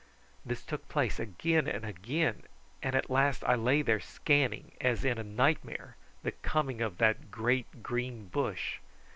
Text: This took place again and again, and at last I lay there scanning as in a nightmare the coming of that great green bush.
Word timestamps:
This 0.43 0.63
took 0.65 0.89
place 0.89 1.19
again 1.19 1.67
and 1.67 1.85
again, 1.85 2.41
and 2.81 2.95
at 2.95 3.11
last 3.11 3.43
I 3.43 3.53
lay 3.53 3.83
there 3.83 3.99
scanning 3.99 4.71
as 4.81 5.05
in 5.05 5.19
a 5.19 5.23
nightmare 5.23 5.95
the 6.23 6.31
coming 6.31 6.81
of 6.81 6.97
that 6.97 7.29
great 7.29 7.83
green 7.83 8.25
bush. 8.27 8.79